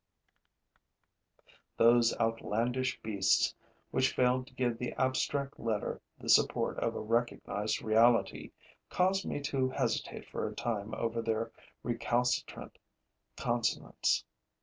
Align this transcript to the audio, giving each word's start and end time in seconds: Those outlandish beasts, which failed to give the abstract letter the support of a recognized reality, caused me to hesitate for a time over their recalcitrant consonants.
Those 1.77 2.17
outlandish 2.19 2.99
beasts, 3.03 3.53
which 3.91 4.15
failed 4.15 4.47
to 4.47 4.53
give 4.55 4.79
the 4.79 4.93
abstract 4.93 5.59
letter 5.59 6.01
the 6.17 6.27
support 6.27 6.79
of 6.79 6.95
a 6.95 6.99
recognized 6.99 7.83
reality, 7.83 8.49
caused 8.89 9.27
me 9.27 9.39
to 9.41 9.69
hesitate 9.69 10.27
for 10.27 10.47
a 10.47 10.55
time 10.55 10.95
over 10.95 11.21
their 11.21 11.51
recalcitrant 11.83 12.79
consonants. 13.37 14.25